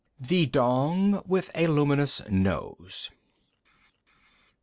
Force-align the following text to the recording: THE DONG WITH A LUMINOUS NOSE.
THE 0.19 0.47
DONG 0.47 1.21
WITH 1.27 1.51
A 1.53 1.67
LUMINOUS 1.67 2.27
NOSE. 2.31 3.11